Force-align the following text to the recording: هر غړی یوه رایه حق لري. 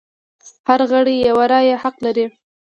هر 0.67 0.81
غړی 0.91 1.15
یوه 1.29 1.45
رایه 1.53 1.75
حق 1.83 1.95
لري. 2.05 2.25